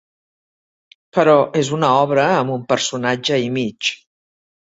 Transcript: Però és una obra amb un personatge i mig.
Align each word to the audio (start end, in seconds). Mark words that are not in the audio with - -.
Però 1.17 1.35
és 1.59 1.69
una 1.77 1.91
obra 2.07 2.25
amb 2.39 2.55
un 2.55 2.65
personatge 2.73 3.39
i 3.49 3.53
mig. 3.59 3.93